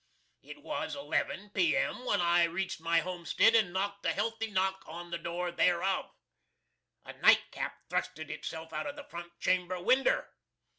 [0.41, 5.11] It was 11, P.M., when I reached my homestid and knockt a healthy knock on
[5.11, 6.09] the door thereof.
[7.05, 10.29] A nightcap thrusted itself out of the front chamber winder.